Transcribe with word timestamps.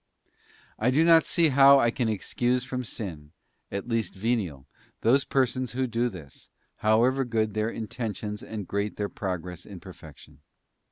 I 0.79 0.89
do 0.89 1.03
not 1.03 1.27
see 1.27 1.49
how 1.49 1.77
I 1.79 1.91
can 1.91 2.09
excuse 2.09 2.63
from 2.63 2.83
sin, 2.83 3.33
at 3.71 3.87
least 3.87 4.15
venial, 4.15 4.65
those 5.01 5.25
persons 5.25 5.73
who 5.73 5.85
do 5.85 6.09
this, 6.09 6.49
however 6.77 7.23
good 7.23 7.53
their 7.53 7.69
intentions 7.69 8.41
and 8.41 8.67
great 8.67 8.95
their 8.95 9.09
progress 9.09 9.63
in 9.63 9.79
perfection. 9.79 10.39